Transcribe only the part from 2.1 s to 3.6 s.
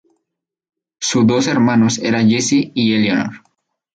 Jessie y Eleanor.